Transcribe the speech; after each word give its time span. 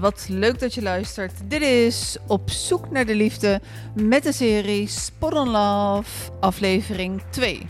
Wat 0.00 0.26
leuk 0.28 0.58
dat 0.58 0.74
je 0.74 0.82
luistert. 0.82 1.32
Dit 1.44 1.62
is 1.62 2.16
Op 2.26 2.50
zoek 2.50 2.90
naar 2.90 3.06
de 3.06 3.14
liefde 3.14 3.60
met 3.94 4.22
de 4.22 4.32
serie 4.32 4.86
Spot 4.86 5.32
on 5.32 5.48
Love, 5.48 6.30
aflevering 6.40 7.22
2. 7.30 7.66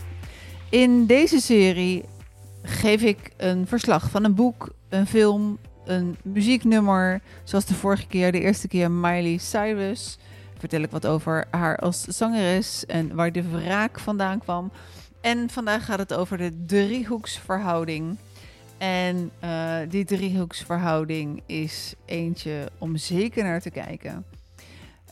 In 0.69 1.05
deze 1.05 1.39
serie 1.39 2.03
geef 2.63 3.01
ik 3.01 3.31
een 3.37 3.67
verslag 3.67 4.09
van 4.09 4.23
een 4.23 4.35
boek, 4.35 4.69
een 4.89 5.07
film, 5.07 5.57
een 5.85 6.17
muzieknummer. 6.23 7.21
Zoals 7.43 7.65
de 7.65 7.73
vorige 7.73 8.07
keer, 8.07 8.31
de 8.31 8.39
eerste 8.39 8.67
keer 8.67 8.91
Miley 8.91 9.37
Cyrus. 9.37 10.17
Vertel 10.57 10.81
ik 10.81 10.91
wat 10.91 11.07
over 11.07 11.45
haar 11.51 11.77
als 11.77 12.03
zangeres 12.03 12.85
en 12.85 13.15
waar 13.15 13.31
de 13.31 13.49
wraak 13.49 13.99
vandaan 13.99 14.39
kwam. 14.39 14.71
En 15.21 15.49
vandaag 15.49 15.85
gaat 15.85 15.99
het 15.99 16.13
over 16.13 16.37
de 16.37 16.65
driehoeksverhouding. 16.65 18.17
En 18.79 19.31
uh, 19.43 19.77
die 19.89 20.05
driehoeksverhouding 20.05 21.43
is 21.45 21.93
eentje 22.05 22.69
om 22.77 22.97
zeker 22.97 23.43
naar 23.43 23.61
te 23.61 23.69
kijken. 23.69 24.25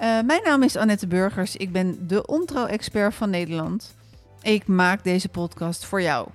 Uh, 0.02 0.22
mijn 0.22 0.44
naam 0.44 0.64
is 0.64 0.76
Annette 0.76 1.08
Burgers. 1.08 1.56
Ik 1.56 1.72
ben 1.72 2.08
de 2.08 2.26
ontrouw-expert 2.26 3.14
van 3.14 3.30
Nederland. 3.30 3.96
Ik 4.42 4.68
maak 4.68 5.04
deze 5.04 5.30
podcast 5.30 5.86
voor 5.86 6.02
jou. 6.02 6.28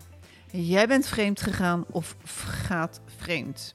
Jij 0.51 0.89
bent 0.89 1.07
vreemd 1.07 1.41
gegaan 1.41 1.85
of 1.91 2.17
gaat 2.45 3.01
vreemd. 3.07 3.75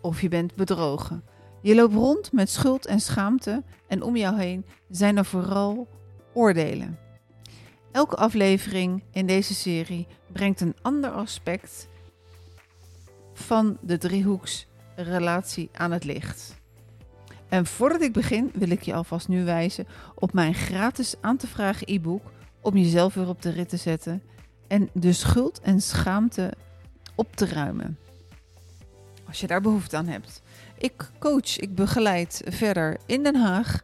Of 0.00 0.20
je 0.20 0.28
bent 0.28 0.54
bedrogen. 0.54 1.24
Je 1.62 1.74
loopt 1.74 1.94
rond 1.94 2.32
met 2.32 2.50
schuld 2.50 2.86
en 2.86 3.00
schaamte 3.00 3.62
en 3.88 4.02
om 4.02 4.16
jou 4.16 4.38
heen 4.38 4.64
zijn 4.90 5.16
er 5.16 5.24
vooral 5.24 5.88
oordelen. 6.32 6.98
Elke 7.92 8.16
aflevering 8.16 9.02
in 9.12 9.26
deze 9.26 9.54
serie 9.54 10.06
brengt 10.32 10.60
een 10.60 10.76
ander 10.82 11.10
aspect 11.10 11.88
van 13.34 13.76
de 13.80 13.98
driehoeksrelatie 13.98 15.70
aan 15.72 15.92
het 15.92 16.04
licht. 16.04 16.62
En 17.48 17.66
voordat 17.66 18.02
ik 18.02 18.12
begin 18.12 18.50
wil 18.54 18.70
ik 18.70 18.82
je 18.82 18.94
alvast 18.94 19.28
nu 19.28 19.44
wijzen 19.44 19.86
op 20.14 20.32
mijn 20.32 20.54
gratis 20.54 21.14
aan 21.20 21.36
te 21.36 21.46
vragen 21.46 21.92
e-book 21.92 22.32
om 22.60 22.76
jezelf 22.76 23.14
weer 23.14 23.28
op 23.28 23.42
de 23.42 23.50
rit 23.50 23.68
te 23.68 23.76
zetten 23.76 24.22
en 24.66 24.90
de 24.92 25.12
schuld 25.12 25.60
en 25.60 25.80
schaamte 25.80 26.52
op 27.14 27.36
te 27.36 27.46
ruimen. 27.46 27.98
Als 29.26 29.40
je 29.40 29.46
daar 29.46 29.60
behoefte 29.60 29.96
aan 29.96 30.06
hebt. 30.06 30.42
Ik 30.78 31.10
coach, 31.18 31.58
ik 31.58 31.74
begeleid 31.74 32.42
verder 32.46 32.96
in 33.06 33.22
Den 33.22 33.36
Haag 33.36 33.82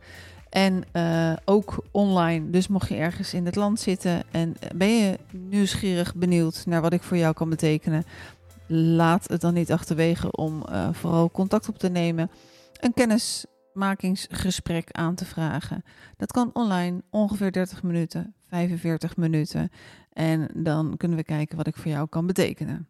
en 0.48 0.84
uh, 0.92 1.32
ook 1.44 1.84
online. 1.90 2.50
Dus 2.50 2.68
mocht 2.68 2.88
je 2.88 2.96
ergens 2.96 3.34
in 3.34 3.46
het 3.46 3.56
land 3.56 3.80
zitten 3.80 4.22
en 4.30 4.56
ben 4.74 4.98
je 4.98 5.18
nieuwsgierig 5.30 6.14
benieuwd 6.14 6.62
naar 6.66 6.80
wat 6.80 6.92
ik 6.92 7.02
voor 7.02 7.16
jou 7.16 7.34
kan 7.34 7.48
betekenen, 7.48 8.04
laat 8.72 9.28
het 9.28 9.40
dan 9.40 9.54
niet 9.54 9.72
achterwege 9.72 10.30
om 10.30 10.64
uh, 10.68 10.88
vooral 10.92 11.30
contact 11.30 11.68
op 11.68 11.78
te 11.78 11.88
nemen. 11.88 12.30
Een 12.80 12.94
kennismakingsgesprek 12.94 14.90
aan 14.90 15.14
te 15.14 15.24
vragen. 15.24 15.84
Dat 16.16 16.32
kan 16.32 16.50
online 16.52 17.02
ongeveer 17.10 17.52
30 17.52 17.82
minuten, 17.82 18.34
45 18.48 19.16
minuten. 19.16 19.70
En 20.12 20.48
dan 20.54 20.96
kunnen 20.96 21.16
we 21.18 21.24
kijken 21.24 21.56
wat 21.56 21.66
ik 21.66 21.76
voor 21.76 21.91
jou 21.91 22.08
kan 22.08 22.26
betekenen. 22.26 22.88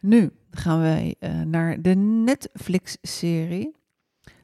Nu 0.00 0.32
gaan 0.50 0.80
wij 0.80 1.14
uh, 1.20 1.40
naar 1.40 1.82
de 1.82 1.94
Netflix-serie 1.94 3.76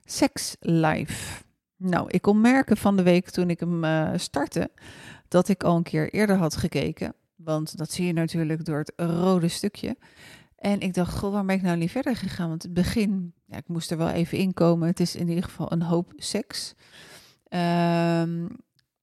Sex 0.05 0.57
Life. 0.61 1.43
Nou, 1.77 2.07
ik 2.11 2.23
kon 2.23 2.41
merken 2.41 2.77
van 2.77 2.97
de 2.97 3.03
week 3.03 3.31
toen 3.31 3.51
ik 3.51 3.61
hem 3.61 3.85
uh, 3.85 4.11
startte 4.17 4.71
dat 5.29 5.49
ik 5.49 5.65
al 5.65 5.77
een 5.77 5.83
keer 5.83 6.13
eerder 6.13 6.37
had 6.37 6.57
gekeken. 6.57 7.15
Want 7.37 7.77
dat 7.77 7.91
zie 7.91 8.07
je 8.07 8.13
natuurlijk 8.13 8.65
door 8.65 8.79
het 8.79 8.93
rode 8.97 9.49
stukje. 9.49 9.97
En 10.67 10.81
ik 10.81 10.95
dacht, 10.95 11.19
goh, 11.19 11.31
waarom 11.31 11.47
ben 11.47 11.57
ik 11.57 11.63
nou 11.63 11.77
niet 11.77 11.91
verder 11.91 12.17
gegaan? 12.17 12.49
Want 12.49 12.63
het 12.63 12.75
begin, 12.75 13.35
ja, 13.45 13.57
ik 13.57 13.69
moest 13.69 13.91
er 13.91 13.97
wel 13.97 14.09
even 14.09 14.39
inkomen. 14.39 14.89
Het 14.89 15.01
is 15.01 15.17
in 15.17 15.29
ieder 15.29 15.45
geval 15.45 15.73
een 15.73 15.83
hoop 15.83 16.13
seks. 16.17 16.75
Um, 17.49 18.49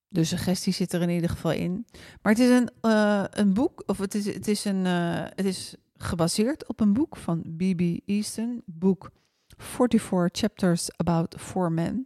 de 0.07 0.23
suggestie 0.23 0.73
zit 0.73 0.93
er 0.93 1.01
in 1.01 1.09
ieder 1.09 1.29
geval 1.29 1.51
in. 1.51 1.85
Maar 2.21 2.33
het 2.33 2.41
is 2.41 2.49
een, 2.49 2.69
uh, 2.81 3.23
een 3.29 3.53
boek, 3.53 3.83
of 3.85 3.97
het 3.97 4.15
is, 4.15 4.25
het, 4.25 4.47
is 4.47 4.65
een, 4.65 4.85
uh, 4.85 5.23
het 5.23 5.45
is 5.45 5.75
gebaseerd 5.97 6.67
op 6.67 6.79
een 6.79 6.93
boek 6.93 7.17
van 7.17 7.41
B.B. 7.57 7.81
Easton. 8.05 8.61
Boek 8.65 9.11
44 9.57 10.41
Chapters 10.41 10.97
About 10.97 11.35
Four 11.39 11.71
Men. 11.71 12.05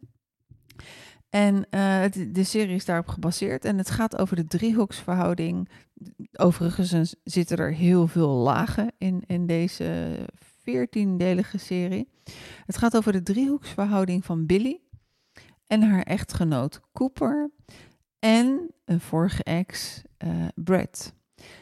En 1.29 1.55
uh, 1.55 2.03
de 2.31 2.43
serie 2.43 2.75
is 2.75 2.85
daarop 2.85 3.07
gebaseerd. 3.07 3.65
En 3.65 3.77
het 3.77 3.89
gaat 3.89 4.17
over 4.17 4.35
de 4.35 4.45
driehoeksverhouding. 4.45 5.69
Overigens 6.31 7.15
zitten 7.23 7.57
er 7.57 7.73
heel 7.73 8.07
veel 8.07 8.29
lagen 8.29 8.91
in, 8.97 9.23
in 9.25 9.47
deze 9.47 10.17
veertiendelige 10.35 11.57
serie. 11.57 12.09
Het 12.65 12.77
gaat 12.77 12.97
over 12.97 13.11
de 13.11 13.23
driehoeksverhouding 13.23 14.25
van 14.25 14.45
Billy 14.45 14.79
en 15.67 15.81
haar 15.81 16.01
echtgenoot 16.01 16.81
Cooper 16.93 17.51
en 18.19 18.71
een 18.85 18.99
vorige 18.99 19.43
ex, 19.43 20.01
uh, 20.25 20.45
Brad. 20.55 21.13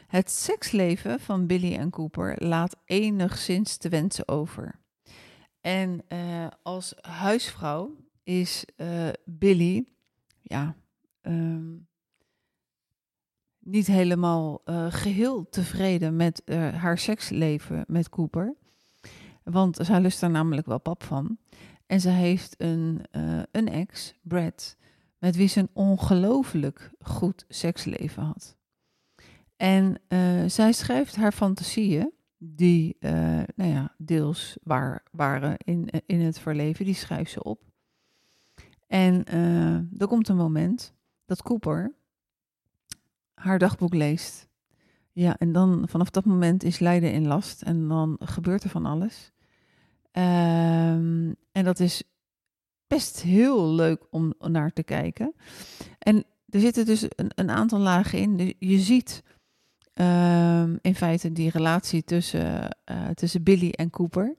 Het 0.07 0.31
seksleven 0.31 1.19
van 1.19 1.47
Billy 1.47 1.75
en 1.75 1.89
Cooper 1.89 2.35
laat 2.45 2.75
enigszins 2.85 3.77
te 3.77 3.89
wensen 3.89 4.27
over. 4.27 4.79
En 5.61 6.01
uh, 6.09 6.47
als 6.63 6.93
huisvrouw 7.01 7.95
is 8.25 8.65
uh, 8.77 9.09
Billy, 9.25 9.85
ja, 10.41 10.75
um, 11.21 11.87
niet 13.59 13.87
helemaal 13.87 14.61
uh, 14.65 14.85
geheel 14.89 15.49
tevreden 15.49 16.15
met 16.15 16.41
uh, 16.45 16.73
haar 16.73 16.97
seksleven 16.97 17.83
met 17.87 18.09
Cooper. 18.09 18.55
Want 19.43 19.77
zij 19.81 20.01
lust 20.01 20.21
er 20.21 20.29
namelijk 20.29 20.67
wel 20.67 20.79
pap 20.79 21.03
van. 21.03 21.37
En 21.85 22.01
ze 22.01 22.09
heeft 22.09 22.55
een, 22.57 23.01
een 23.51 23.67
ex, 23.69 24.13
Brad, 24.21 24.77
met 25.17 25.35
wie 25.35 25.47
ze 25.47 25.59
een 25.59 25.69
ongelooflijk 25.73 26.91
goed 26.99 27.45
seksleven 27.47 28.23
had. 28.23 28.57
En 29.55 30.01
zij 30.51 30.71
schrijft 30.71 31.15
haar 31.15 31.31
fantasieën, 31.31 32.11
die 32.37 32.97
nou 33.55 33.69
ja, 33.69 33.95
deels 33.97 34.57
waar 34.63 35.03
waren 35.11 35.57
in, 35.57 35.89
in 36.05 36.19
het 36.21 36.39
verleven, 36.39 36.85
die 36.85 36.93
schrijft 36.93 37.31
ze 37.31 37.43
op. 37.43 37.61
En 38.87 39.23
uh, 39.33 40.01
er 40.01 40.07
komt 40.07 40.27
een 40.27 40.35
moment 40.35 40.93
dat 41.25 41.41
Cooper 41.41 41.93
haar 43.33 43.59
dagboek 43.59 43.93
leest. 43.93 44.47
Ja, 45.11 45.37
en 45.37 45.51
dan 45.51 45.83
vanaf 45.87 46.09
dat 46.09 46.25
moment 46.25 46.63
is 46.63 46.79
lijden 46.79 47.11
in 47.11 47.27
last 47.27 47.61
en 47.61 47.87
dan 47.87 48.15
gebeurt 48.19 48.63
er 48.63 48.69
van 48.69 48.85
alles. 48.85 49.31
Um, 50.11 51.35
en 51.51 51.63
dat 51.63 51.79
is 51.79 52.03
best 52.87 53.21
heel 53.21 53.69
leuk 53.69 54.05
om 54.09 54.33
naar 54.39 54.73
te 54.73 54.83
kijken. 54.83 55.33
En 55.99 56.25
er 56.49 56.59
zitten 56.59 56.85
dus 56.85 57.03
een, 57.09 57.31
een 57.35 57.49
aantal 57.49 57.79
lagen 57.79 58.19
in. 58.19 58.55
Je 58.59 58.79
ziet 58.79 59.23
um, 59.93 60.79
in 60.81 60.95
feite 60.95 61.31
die 61.31 61.49
relatie 61.49 62.03
tussen, 62.03 62.77
uh, 62.91 63.07
tussen 63.07 63.43
Billy 63.43 63.69
en 63.69 63.89
Cooper. 63.89 64.35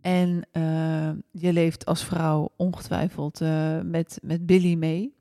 En 0.00 0.46
uh, 0.52 1.10
je 1.30 1.52
leeft 1.52 1.84
als 1.86 2.04
vrouw 2.04 2.52
ongetwijfeld 2.56 3.40
uh, 3.40 3.80
met, 3.80 4.18
met 4.22 4.46
Billy 4.46 4.74
mee. 4.74 5.14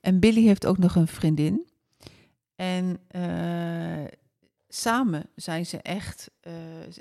En 0.00 0.20
Billy 0.20 0.46
heeft 0.46 0.66
ook 0.66 0.78
nog 0.78 0.94
een 0.94 1.06
vriendin. 1.06 1.68
En 2.56 2.98
uh, 3.16 4.06
samen 4.68 5.26
zijn 5.34 5.66
ze 5.66 5.78
echt, 5.82 6.30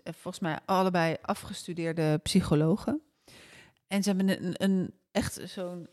volgens 0.03 0.39
mij, 0.39 0.59
allebei 0.65 1.15
afgestudeerde 1.21 2.17
psychologen. 2.23 3.01
En 3.87 4.03
ze 4.03 4.09
hebben 4.09 4.45
een, 4.45 4.53
een 4.57 4.93
echt 5.11 5.41
zo'n 5.43 5.87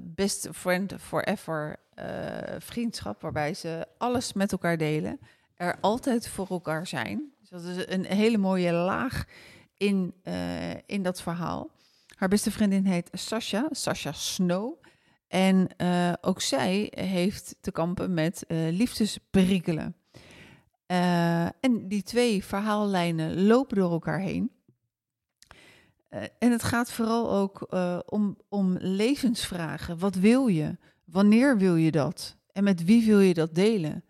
best 0.00 0.48
friend 0.52 0.94
forever 0.98 1.76
vriendschap, 2.58 3.22
waarbij 3.22 3.54
ze 3.54 3.86
alles 3.98 4.32
met 4.32 4.52
elkaar 4.52 4.76
delen. 4.76 5.20
Er 5.54 5.78
altijd 5.80 6.28
voor 6.28 6.46
elkaar 6.48 6.86
zijn. 6.86 7.32
Dus 7.40 7.48
dat 7.48 7.64
is 7.64 7.84
een 7.88 8.04
hele 8.04 8.38
mooie 8.38 8.72
laag 8.72 9.24
in, 9.82 10.14
uh, 10.24 10.74
in 10.86 11.02
dat 11.02 11.22
verhaal. 11.22 11.70
Haar 12.16 12.28
beste 12.28 12.50
vriendin 12.50 12.84
heet 12.84 13.08
Sasha, 13.12 13.68
Sasha 13.70 14.12
Snow. 14.12 14.82
En 15.28 15.68
uh, 15.76 16.12
ook 16.20 16.40
zij 16.40 16.92
heeft 16.94 17.56
te 17.60 17.72
kampen 17.72 18.14
met 18.14 18.44
uh, 18.48 18.70
liefdesperikelen. 18.70 19.96
en 21.60 21.88
die 21.88 22.02
twee 22.02 22.44
verhaallijnen 22.44 23.46
lopen 23.46 23.76
door 23.76 23.90
elkaar 23.90 24.20
heen. 24.20 24.50
en 26.38 26.50
het 26.50 26.62
gaat 26.62 26.92
vooral 26.92 27.32
ook 27.32 27.74
om, 28.06 28.36
om 28.48 28.76
levensvragen. 28.78 29.98
Wat 29.98 30.14
wil 30.14 30.46
je? 30.46 30.76
Wanneer 31.04 31.58
wil 31.58 31.76
je 31.76 31.90
dat? 31.90 32.36
En 32.52 32.64
met 32.64 32.84
wie 32.84 33.06
wil 33.06 33.20
je 33.20 33.34
dat 33.34 33.54
delen? 33.54 34.04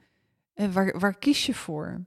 En 0.54 0.72
waar, 0.72 0.98
waar 0.98 1.18
kies 1.18 1.46
je 1.46 1.54
voor? 1.54 2.04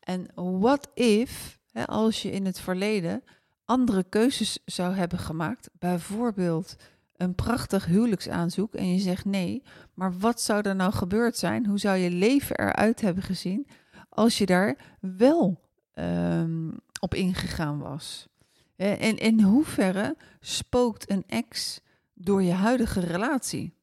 En 0.00 0.30
what 0.34 0.90
if 0.94 1.58
als 1.86 2.22
je 2.22 2.30
in 2.30 2.46
het 2.46 2.60
verleden 2.60 3.22
andere 3.64 4.04
keuzes 4.08 4.58
zou 4.64 4.94
hebben 4.94 5.18
gemaakt, 5.18 5.70
bijvoorbeeld 5.78 6.76
een 7.16 7.34
prachtig 7.34 7.84
huwelijksaanzoek 7.84 8.74
en 8.74 8.92
je 8.92 8.98
zegt 8.98 9.24
nee, 9.24 9.62
maar 9.94 10.18
wat 10.18 10.40
zou 10.40 10.68
er 10.68 10.76
nou 10.76 10.92
gebeurd 10.92 11.36
zijn? 11.36 11.66
Hoe 11.66 11.78
zou 11.78 11.96
je 11.96 12.10
leven 12.10 12.58
eruit 12.58 13.00
hebben 13.00 13.22
gezien 13.22 13.66
als 14.08 14.38
je 14.38 14.46
daar 14.46 14.96
wel 15.00 15.60
um, 15.94 16.80
op 17.00 17.14
ingegaan 17.14 17.78
was? 17.78 18.28
En 18.76 19.18
in 19.18 19.40
hoeverre 19.40 20.16
spookt 20.40 21.10
een 21.10 21.24
ex 21.26 21.80
door 22.14 22.42
je 22.42 22.52
huidige 22.52 23.00
relatie? 23.00 23.74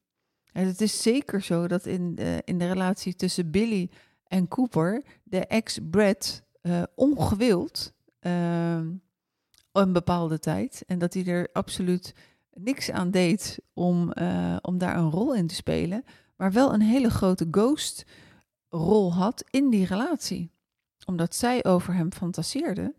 En 0.52 0.66
het 0.66 0.80
is 0.80 1.02
zeker 1.02 1.42
zo 1.42 1.68
dat 1.68 1.86
in 1.86 2.14
de, 2.14 2.42
in 2.44 2.58
de 2.58 2.68
relatie 2.68 3.14
tussen 3.14 3.50
Billy 3.50 3.90
en 4.26 4.48
Cooper 4.48 5.02
de 5.22 5.46
ex 5.46 5.78
Brad 5.90 6.42
uh, 6.62 6.82
ongewild 6.94 7.92
uh, 8.20 8.80
een 9.72 9.92
bepaalde 9.92 10.38
tijd 10.38 10.82
en 10.86 10.98
dat 10.98 11.14
hij 11.14 11.26
er 11.26 11.48
absoluut 11.52 12.14
niks 12.54 12.90
aan 12.90 13.10
deed 13.10 13.58
om, 13.72 14.12
uh, 14.14 14.56
om 14.60 14.78
daar 14.78 14.96
een 14.96 15.10
rol 15.10 15.34
in 15.34 15.46
te 15.46 15.54
spelen, 15.54 16.04
maar 16.36 16.52
wel 16.52 16.74
een 16.74 16.82
hele 16.82 17.10
grote 17.10 17.48
ghost 17.50 18.04
rol 18.68 19.14
had 19.14 19.44
in 19.50 19.70
die 19.70 19.86
relatie. 19.86 20.50
Omdat 21.06 21.34
zij 21.34 21.64
over 21.64 21.94
hem 21.94 22.12
fantaseerde 22.12 22.94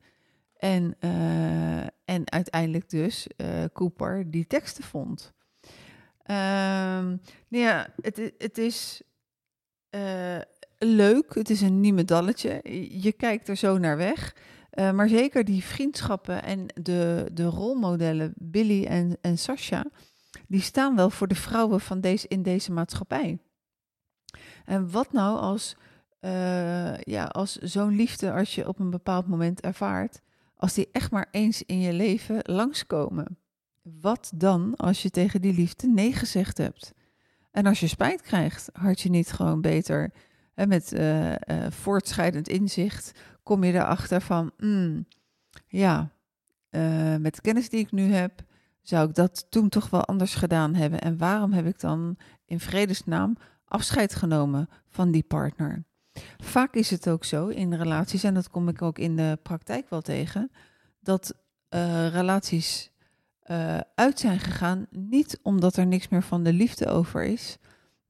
en, 0.57 0.95
uh, 0.99 1.81
en 2.05 2.31
uiteindelijk 2.31 2.89
dus 2.89 3.27
uh, 3.37 3.63
Cooper 3.73 4.31
die 4.31 4.47
teksten 4.47 4.83
vond. 4.83 5.33
Um, 6.25 7.21
nou 7.47 7.63
ja, 7.63 7.87
het, 8.01 8.33
het 8.37 8.57
is 8.57 9.01
leuk, 10.85 11.35
het 11.35 11.49
is 11.49 11.61
een 11.61 11.79
niemedalletje. 11.79 12.59
Je 13.01 13.11
kijkt 13.11 13.47
er 13.47 13.55
zo 13.55 13.77
naar 13.77 13.97
weg. 13.97 14.35
Uh, 14.73 14.91
maar 14.91 15.09
zeker 15.09 15.43
die 15.43 15.63
vriendschappen 15.63 16.43
en 16.43 16.65
de, 16.81 17.29
de 17.33 17.43
rolmodellen, 17.43 18.33
Billy 18.35 18.85
en, 18.85 19.17
en 19.21 19.37
Sasha, 19.37 19.85
die 20.47 20.61
staan 20.61 20.95
wel 20.95 21.09
voor 21.09 21.27
de 21.27 21.35
vrouwen 21.35 21.79
van 21.79 22.01
deze, 22.01 22.27
in 22.27 22.43
deze 22.43 22.71
maatschappij. 22.71 23.37
En 24.65 24.91
wat 24.91 25.11
nou 25.11 25.39
als, 25.39 25.75
uh, 26.21 26.97
ja, 26.97 27.23
als 27.23 27.55
zo'n 27.55 27.95
liefde, 27.95 28.31
als 28.31 28.55
je 28.55 28.67
op 28.67 28.79
een 28.79 28.89
bepaald 28.89 29.27
moment 29.27 29.61
ervaart, 29.61 30.21
als 30.55 30.73
die 30.73 30.89
echt 30.91 31.11
maar 31.11 31.27
eens 31.31 31.63
in 31.63 31.79
je 31.79 31.93
leven 31.93 32.39
langskomen? 32.41 33.37
Wat 33.81 34.31
dan 34.35 34.75
als 34.75 35.01
je 35.01 35.09
tegen 35.09 35.41
die 35.41 35.53
liefde 35.53 35.87
nee 35.87 36.13
gezegd 36.13 36.57
hebt? 36.57 36.93
En 37.51 37.65
als 37.65 37.79
je 37.79 37.87
spijt 37.87 38.21
krijgt, 38.21 38.69
had 38.73 39.01
je 39.01 39.09
niet 39.09 39.31
gewoon 39.31 39.61
beter 39.61 40.11
met 40.55 40.93
uh, 40.93 41.33
voortschrijdend 41.69 42.47
inzicht 42.47 43.11
kom 43.43 43.63
je 43.63 43.73
erachter 43.73 44.21
van, 44.21 44.51
mm, 44.57 45.05
ja, 45.67 46.11
uh, 46.71 47.15
met 47.15 47.35
de 47.35 47.41
kennis 47.41 47.69
die 47.69 47.79
ik 47.79 47.91
nu 47.91 48.13
heb, 48.13 48.43
zou 48.81 49.09
ik 49.09 49.15
dat 49.15 49.45
toen 49.49 49.69
toch 49.69 49.89
wel 49.89 50.05
anders 50.05 50.35
gedaan 50.35 50.73
hebben. 50.75 51.01
En 51.01 51.17
waarom 51.17 51.51
heb 51.51 51.65
ik 51.65 51.79
dan 51.79 52.17
in 52.45 52.59
vredesnaam 52.59 53.37
afscheid 53.65 54.15
genomen 54.15 54.69
van 54.87 55.11
die 55.11 55.23
partner? 55.23 55.83
Vaak 56.37 56.73
is 56.73 56.89
het 56.89 57.09
ook 57.09 57.23
zo 57.23 57.47
in 57.47 57.73
relaties, 57.73 58.23
en 58.23 58.33
dat 58.33 58.49
kom 58.49 58.67
ik 58.67 58.81
ook 58.81 58.99
in 58.99 59.15
de 59.15 59.39
praktijk 59.43 59.89
wel 59.89 60.01
tegen, 60.01 60.51
dat 60.99 61.35
relaties 62.11 62.91
uit 63.95 64.19
zijn 64.19 64.39
gegaan 64.39 64.87
niet 64.89 65.39
omdat 65.41 65.77
er 65.77 65.87
niks 65.87 66.07
meer 66.07 66.23
van 66.23 66.43
de 66.43 66.53
liefde 66.53 66.87
over 66.87 67.23
is, 67.23 67.57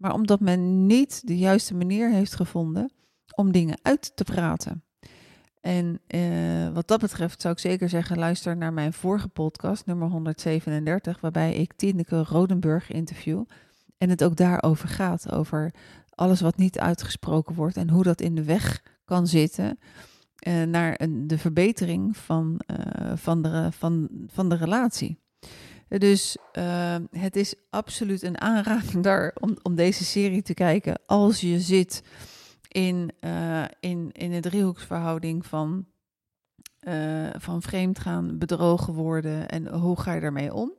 maar 0.03 0.13
omdat 0.13 0.39
men 0.39 0.85
niet 0.85 1.27
de 1.27 1.37
juiste 1.37 1.75
manier 1.75 2.11
heeft 2.11 2.35
gevonden 2.35 2.91
om 3.35 3.51
dingen 3.51 3.77
uit 3.81 4.11
te 4.15 4.23
praten. 4.23 4.83
En 5.61 6.01
uh, 6.07 6.69
wat 6.73 6.87
dat 6.87 6.99
betreft 6.99 7.41
zou 7.41 7.53
ik 7.53 7.59
zeker 7.59 7.89
zeggen, 7.89 8.17
luister 8.17 8.57
naar 8.57 8.73
mijn 8.73 8.93
vorige 8.93 9.27
podcast, 9.27 9.85
nummer 9.85 10.09
137, 10.09 11.19
waarbij 11.21 11.53
ik 11.53 11.73
Tineke 11.73 12.23
Rodenburg 12.23 12.91
interview. 12.91 13.43
En 13.97 14.09
het 14.09 14.23
ook 14.23 14.35
daarover 14.35 14.89
gaat, 14.89 15.31
over 15.31 15.73
alles 16.09 16.41
wat 16.41 16.57
niet 16.57 16.79
uitgesproken 16.79 17.55
wordt 17.55 17.77
en 17.77 17.89
hoe 17.89 18.03
dat 18.03 18.21
in 18.21 18.35
de 18.35 18.43
weg 18.43 18.83
kan 19.05 19.27
zitten 19.27 19.79
uh, 20.47 20.63
naar 20.63 20.95
een, 20.97 21.27
de 21.27 21.37
verbetering 21.37 22.17
van, 22.17 22.61
uh, 22.67 23.11
van, 23.15 23.41
de, 23.41 23.67
van, 23.71 24.09
van 24.27 24.49
de 24.49 24.55
relatie. 24.55 25.19
Dus 25.97 26.37
het 27.11 27.35
is 27.35 27.55
absoluut 27.69 28.21
een 28.21 28.41
aanrader 28.41 29.31
om, 29.43 29.57
om 29.61 29.75
deze 29.75 30.05
serie 30.05 30.41
te 30.41 30.53
kijken 30.53 30.99
als 31.05 31.41
je 31.41 31.59
zit 31.59 32.03
in, 32.67 33.11
uh, 33.21 33.63
in, 33.79 34.11
in 34.11 34.31
de 34.31 34.39
driehoeksverhouding 34.39 35.45
van, 35.45 35.85
uh, 36.87 37.29
van 37.37 37.61
vreemdgaan, 37.61 38.37
bedrogen 38.37 38.93
worden 38.93 39.49
en 39.49 39.67
hoe 39.67 39.99
ga 39.99 40.13
je 40.13 40.21
daarmee 40.21 40.53
om? 40.53 40.73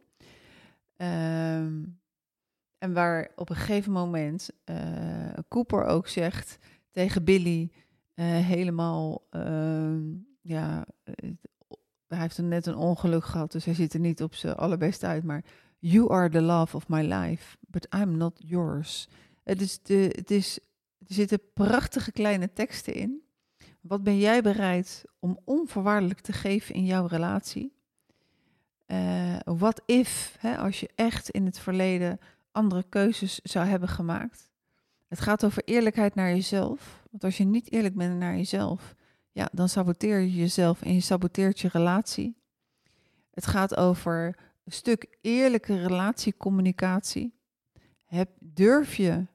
Um, 0.97 2.01
en 2.79 2.93
waar 2.93 3.31
op 3.37 3.51
een 3.51 3.57
gegeven 3.57 3.93
moment 3.93 4.51
uh, 4.71 4.77
Cooper 5.49 5.85
ook 5.85 6.09
zegt 6.09 6.59
tegen 6.91 7.25
Billy 7.25 7.71
helemaal, 8.21 9.27
uh, 9.31 9.97
ja, 10.41 10.87
hij 12.15 12.23
heeft 12.23 12.39
net 12.39 12.67
een 12.67 12.77
ongeluk 12.77 13.25
gehad, 13.25 13.53
dus 13.53 13.65
hij 13.65 13.75
ziet 13.75 13.95
er 13.95 14.01
niet 14.01 14.23
op 14.23 14.35
zijn 14.35 14.55
allerbeste 14.55 15.07
uit, 15.07 15.25
maar 15.25 15.45
You 15.79 16.13
are 16.13 16.29
the 16.29 16.41
love 16.41 16.77
of 16.77 16.89
my 16.89 17.03
life, 17.03 17.57
but 17.61 17.87
I'm 17.95 18.17
not 18.17 18.41
yours. 18.47 19.09
Het 19.43 19.61
is, 19.61 19.83
de, 19.83 20.13
het 20.17 20.31
is 20.31 20.59
er 21.09 21.15
zitten 21.15 21.41
prachtige 21.55 22.13
kleine 22.13 22.53
teksten 22.53 22.95
in. 22.95 23.23
Wat 23.81 24.03
ben 24.03 24.19
jij 24.19 24.43
bereid 24.43 25.05
om 25.19 25.39
onvoorwaardelijk 25.45 26.21
te 26.21 26.33
geven 26.33 26.75
in 26.75 26.85
jouw 26.85 27.07
relatie? 27.07 27.73
Uh, 28.87 29.71
if, 29.87 30.37
hè, 30.39 30.57
als 30.57 30.81
je 30.81 30.91
echt 30.95 31.31
in 31.31 31.45
het 31.45 31.59
verleden 31.59 32.21
andere 32.53 32.85
keuzes 32.89 33.41
zou 33.43 33.67
hebben 33.67 33.89
gemaakt? 33.89 34.51
Het 35.09 35.21
gaat 35.21 35.45
over 35.45 35.63
eerlijkheid 35.65 36.15
naar 36.15 36.29
jezelf. 36.29 37.03
Want 37.11 37.25
als 37.25 37.37
je 37.37 37.45
niet 37.45 37.73
eerlijk 37.73 37.95
bent 37.95 38.19
naar 38.19 38.37
jezelf, 38.37 38.95
ja, 39.35 39.49
dan 39.53 39.69
saboteer 39.69 40.21
je 40.21 40.35
jezelf 40.35 40.83
en 40.83 40.95
je 40.95 41.01
saboteert 41.01 41.61
je 41.61 41.69
relatie. 41.69 42.37
Het 43.31 43.47
gaat 43.47 43.77
over 43.77 44.37
een 44.65 44.73
stuk 44.73 45.19
eerlijke 45.21 45.87
relatiecommunicatie. 45.87 47.35
Heb, 48.05 48.31
durf 48.39 48.95
je 48.95 49.27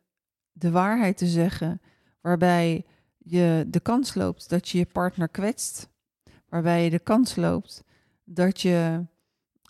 de 0.52 0.72
waarheid 0.72 1.18
te 1.18 1.28
zeggen, 1.28 1.82
waarbij 2.22 2.86
je 3.18 3.66
de 3.68 3.80
kans 3.80 4.14
loopt 4.14 4.50
dat 4.50 4.70
je 4.70 4.78
je 4.78 4.86
partner 4.86 5.30
kwetst, 5.30 5.90
waarbij 6.50 6.84
je 6.84 6.90
de 6.90 7.00
kans 7.00 7.36
loopt 7.36 7.84
dat 8.24 8.62
je, 8.62 9.06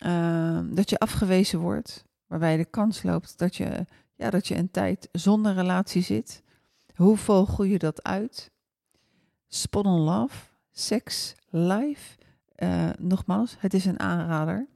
uh, 0.06 0.60
dat 0.72 0.90
je 0.90 1.00
afgewezen 1.00 1.60
wordt, 1.60 2.06
waarbij 2.28 2.52
je 2.52 2.58
de 2.58 2.70
kans 2.70 3.04
loopt 3.04 3.38
dat 3.38 3.56
je, 3.56 3.86
ja, 4.16 4.30
dat 4.30 4.48
je 4.48 4.56
een 4.56 4.72
tijd 4.72 5.10
zonder 5.12 5.54
relatie 5.54 6.02
zit. 6.02 6.44
Hoe 6.96 7.18
vogel 7.18 7.64
je 7.64 7.78
dat 7.78 8.04
uit? 8.04 8.52
Spot 9.52 9.86
on 9.86 10.00
love, 10.00 10.36
seks, 10.72 11.36
life. 11.50 12.18
Uh, 12.58 12.90
nogmaals, 13.00 13.56
het 13.60 13.74
is 13.74 13.86
een 13.86 14.00
aanrader. 14.00 14.68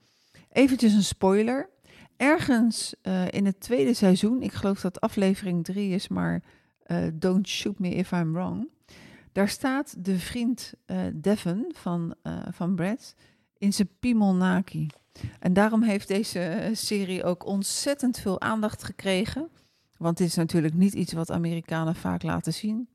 Eventjes 0.52 0.94
een 0.94 1.04
spoiler. 1.04 1.70
Ergens 2.18 2.96
uh, 3.04 3.28
in 3.30 3.46
het 3.46 3.60
tweede 3.60 3.94
seizoen, 3.94 4.42
ik 4.42 4.54
geloof 4.54 4.82
dat 4.82 5.02
aflevering 5.02 5.64
3 5.64 5.94
is, 5.94 6.08
maar 6.08 6.44
uh, 6.88 6.98
Don't 7.14 7.48
Shoot 7.48 7.80
Me 7.80 7.90
If 7.90 8.12
I'm 8.12 8.34
Wrong. 8.34 8.70
Daar 9.32 9.50
staat 9.50 10.06
de 10.06 10.20
vriend 10.20 10.74
Devon 11.14 11.72
van, 11.76 12.16
van 12.52 12.76
Brad 12.76 13.16
in 13.58 13.74
zijn 13.74 13.90
piemelnaki. 14.00 14.88
En 15.40 15.54
daarom 15.54 15.84
heeft 15.84 16.08
deze 16.08 16.70
serie 16.74 17.24
ook 17.24 17.46
ontzettend 17.46 18.20
veel 18.20 18.42
aandacht 18.42 18.84
gekregen. 18.84 19.50
Want 19.98 20.18
dit 20.18 20.28
is 20.28 20.36
natuurlijk 20.36 20.74
niet 20.74 20.94
iets 20.94 21.14
wat 21.14 21.32
Amerikanen 21.32 21.96
vaak 21.96 22.24
laten 22.24 22.54
zien. 22.54 22.88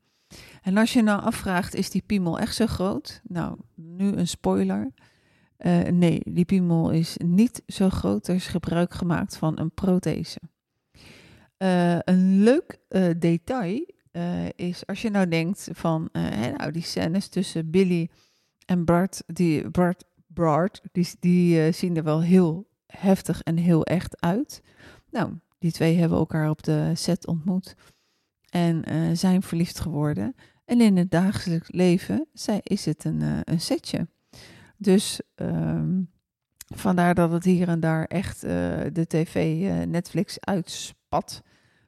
En 0.61 0.77
als 0.77 0.93
je 0.93 1.01
nou 1.01 1.21
afvraagt, 1.21 1.75
is 1.75 1.89
die 1.89 2.03
piemel 2.05 2.39
echt 2.39 2.55
zo 2.55 2.65
groot? 2.65 3.21
Nou, 3.23 3.57
nu 3.75 4.11
een 4.11 4.27
spoiler. 4.27 4.91
Uh, 5.59 5.81
nee, 5.81 6.21
die 6.23 6.45
piemel 6.45 6.91
is 6.91 7.17
niet 7.17 7.61
zo 7.67 7.89
groot. 7.89 8.27
Er 8.27 8.35
is 8.35 8.47
gebruik 8.47 8.93
gemaakt 8.93 9.37
van 9.37 9.59
een 9.59 9.71
prothese. 9.71 10.39
Uh, 11.57 11.99
een 11.99 12.43
leuk 12.43 12.79
uh, 12.89 13.09
detail 13.17 13.97
is 14.55 14.85
als 14.85 15.01
je 15.01 15.09
nou 15.09 15.27
denkt 15.27 15.69
van 15.71 16.09
nou, 16.57 16.71
die 16.71 16.81
scènes 16.81 17.27
tussen 17.27 17.69
Billy 17.69 18.09
en 18.65 18.85
Bart, 18.85 19.23
die, 19.25 19.69
Bart, 19.69 20.03
Bart, 20.27 20.81
die, 20.91 21.07
die 21.19 21.71
zien 21.71 21.97
er 21.97 22.03
wel 22.03 22.21
heel 22.21 22.67
heftig 22.85 23.41
en 23.41 23.57
heel 23.57 23.85
echt 23.85 24.21
uit. 24.21 24.61
Nou, 25.11 25.33
die 25.59 25.71
twee 25.71 25.97
hebben 25.97 26.17
elkaar 26.17 26.49
op 26.49 26.63
de 26.63 26.91
set 26.95 27.27
ontmoet 27.27 27.75
en 28.49 28.83
zijn 29.17 29.41
verliefd 29.41 29.79
geworden. 29.79 30.35
En 30.65 30.81
in 30.81 30.97
het 30.97 31.11
dagelijks 31.11 31.71
leven 31.71 32.27
is 32.63 32.85
het 32.85 33.03
een, 33.03 33.21
een 33.43 33.61
setje. 33.61 34.07
Dus 34.77 35.21
um, 35.35 36.09
vandaar 36.75 37.15
dat 37.15 37.31
het 37.31 37.43
hier 37.43 37.67
en 37.67 37.79
daar 37.79 38.03
echt 38.03 38.43
uh, 38.43 38.49
de 38.93 39.05
tv 39.07 39.61
Netflix 39.87 40.39
uitspat 40.39 41.43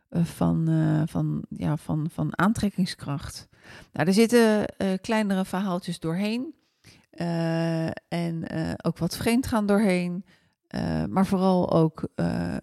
van, 0.10 0.68
van, 1.08 1.46
ja, 1.50 1.77
van, 1.77 2.10
van 2.12 2.38
aantrekkingskracht. 2.38 3.48
Nou, 3.91 4.08
er 4.08 4.13
zitten 4.13 4.65
kleinere 5.01 5.46
verhaaltjes 5.46 6.00
doorheen. 6.00 6.53
en 8.08 8.44
ook 8.84 8.98
wat 8.98 9.18
vreemdgaan 9.18 9.65
doorheen. 9.65 10.25
Maar 11.10 11.25
vooral 11.25 11.72
ook, 11.72 12.08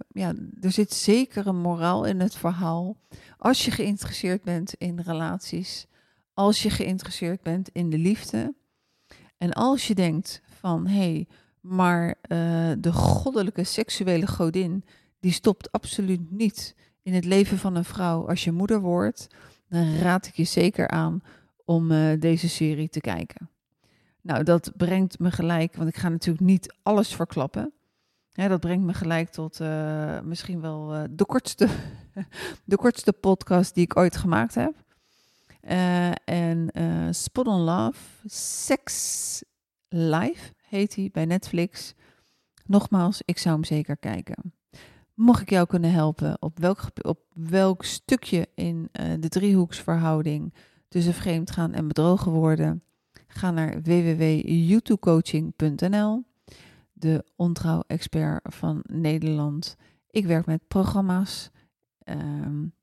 ja, 0.08 0.34
er 0.60 0.72
zit 0.72 0.92
zeker 0.92 1.46
een 1.46 1.60
moraal 1.60 2.04
in 2.04 2.20
het 2.20 2.34
verhaal. 2.34 2.96
Als 3.36 3.64
je 3.64 3.70
geïnteresseerd 3.70 4.42
bent 4.42 4.74
in 4.74 5.00
relaties, 5.00 5.86
als 6.34 6.62
je 6.62 6.70
geïnteresseerd 6.70 7.42
bent 7.42 7.68
in 7.68 7.90
de 7.90 7.98
liefde, 7.98 8.54
en 9.38 9.52
als 9.52 9.86
je 9.86 9.94
denkt 9.94 10.42
van 10.44 10.86
hé, 10.86 10.98
hey, 10.98 11.26
Maar 11.60 12.06
uh, 12.08 12.72
de 12.78 12.92
goddelijke 12.92 13.64
seksuele 13.64 14.26
godin, 14.26 14.84
die 15.20 15.32
stopt 15.32 15.72
absoluut 15.72 16.30
niet 16.30 16.74
in 17.02 17.14
het 17.14 17.24
leven 17.24 17.58
van 17.58 17.74
een 17.74 17.84
vrouw. 17.84 18.28
Als 18.28 18.44
je 18.44 18.52
moeder 18.52 18.80
wordt, 18.80 19.26
dan 19.68 19.96
raad 19.96 20.26
ik 20.26 20.34
je 20.34 20.44
zeker 20.44 20.88
aan 20.88 21.20
om 21.64 21.88
deze 22.18 22.48
serie 22.48 22.88
te 22.88 23.00
kijken. 23.00 23.50
Nou, 24.22 24.42
dat 24.42 24.72
brengt 24.76 25.18
me 25.18 25.30
gelijk, 25.30 25.74
want 25.74 25.88
ik 25.88 25.96
ga 25.96 26.08
natuurlijk 26.08 26.44
niet 26.44 26.74
alles 26.82 27.14
verklappen. 27.14 27.72
Ja, 28.38 28.48
dat 28.48 28.60
brengt 28.60 28.84
me 28.84 28.94
gelijk 28.94 29.28
tot 29.28 29.60
uh, 29.60 30.20
misschien 30.20 30.60
wel 30.60 30.94
uh, 30.94 31.02
de, 31.10 31.24
kortste, 31.24 31.68
de 32.64 32.76
kortste 32.76 33.12
podcast 33.12 33.74
die 33.74 33.84
ik 33.84 33.96
ooit 33.96 34.16
gemaakt 34.16 34.54
heb. 34.54 34.74
Uh, 35.70 36.10
en 36.24 36.70
Spot 37.14 37.46
on 37.46 37.60
Love, 37.60 37.98
Sex 38.24 39.42
Live 39.88 40.52
heet 40.68 40.94
hij 40.94 41.08
bij 41.12 41.24
Netflix. 41.24 41.94
Nogmaals, 42.66 43.22
ik 43.24 43.38
zou 43.38 43.54
hem 43.54 43.64
zeker 43.64 43.96
kijken. 43.96 44.54
Mocht 45.14 45.40
ik 45.40 45.50
jou 45.50 45.66
kunnen 45.66 45.92
helpen 45.92 46.42
op 46.42 46.58
welk, 46.58 46.82
op 47.02 47.20
welk 47.34 47.84
stukje 47.84 48.48
in 48.54 48.88
de 48.92 49.28
driehoeksverhouding 49.28 50.54
tussen 50.88 51.14
vreemdgaan 51.14 51.72
en 51.72 51.88
bedrogen 51.88 52.32
worden, 52.32 52.82
ga 53.26 53.50
naar 53.50 53.82
www.youtubecoaching.nl 53.82 56.26
de 56.98 57.24
ontrouw-expert 57.36 58.54
van 58.54 58.84
Nederland. 58.86 59.76
Ik 60.10 60.26
werk 60.26 60.46
met 60.46 60.68
programma's. 60.68 61.50
Um, 62.04 62.74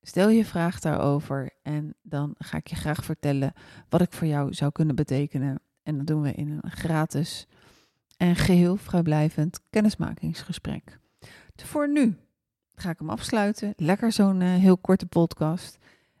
stel 0.00 0.28
je 0.28 0.44
vraag 0.44 0.80
daarover 0.80 1.50
en 1.62 1.94
dan 2.02 2.34
ga 2.38 2.56
ik 2.56 2.66
je 2.66 2.76
graag 2.76 3.04
vertellen 3.04 3.52
wat 3.88 4.00
ik 4.00 4.12
voor 4.12 4.26
jou 4.26 4.54
zou 4.54 4.72
kunnen 4.72 4.94
betekenen. 4.94 5.60
En 5.82 5.96
dat 5.96 6.06
doen 6.06 6.22
we 6.22 6.32
in 6.32 6.48
een 6.48 6.70
gratis 6.70 7.46
en 8.16 8.36
geheel 8.36 8.76
vrijblijvend 8.76 9.60
kennismakingsgesprek. 9.70 10.98
Voor 11.54 11.88
nu 11.88 12.16
ga 12.74 12.90
ik 12.90 12.98
hem 12.98 13.10
afsluiten. 13.10 13.72
Lekker 13.76 14.12
zo'n 14.12 14.40
uh, 14.40 14.54
heel 14.54 14.78
korte 14.78 15.06
podcast. 15.06 15.78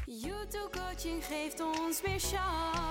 YouTube 0.07 0.71
coaching 0.73 1.23
geeft 1.23 1.61
ons 1.61 2.03
meer 2.03 2.19
chance. 2.19 2.88